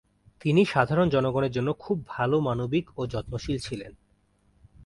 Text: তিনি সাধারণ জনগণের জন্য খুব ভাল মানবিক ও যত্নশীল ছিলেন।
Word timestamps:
তিনি 0.41 0.61
সাধারণ 0.65 1.07
জনগণের 1.09 1.51
জন্য 1.51 1.69
খুব 1.79 1.97
ভাল 2.07 2.31
মানবিক 2.39 2.85
ও 2.97 3.01
যত্নশীল 3.07 3.57
ছিলেন। 3.59 3.91